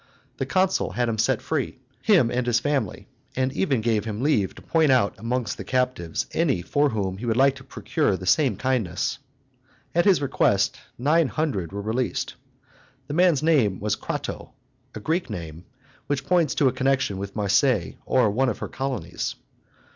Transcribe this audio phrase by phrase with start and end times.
[0.37, 4.55] The consul had him set free, him and his family, and even gave him leave
[4.55, 8.25] to point out amongst the captives any for whom he would like to procure the
[8.25, 9.19] same kindness.
[9.93, 12.33] At his request nine hundred were released.
[13.05, 14.53] The man's name was Crato,
[14.95, 15.65] a Greek name,
[16.07, 19.35] which points to a connection with Marseilles or one of her colonies.